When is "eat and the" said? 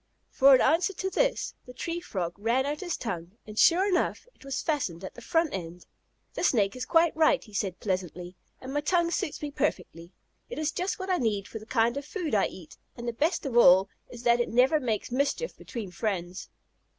12.47-13.13